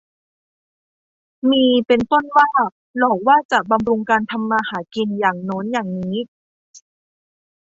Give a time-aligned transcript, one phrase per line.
[1.51, 2.49] มีเป็นต้นว่า
[2.97, 6.17] หลอกว่าจะบำรุงการทำมาหากินอย่างโน้นอย่างนี้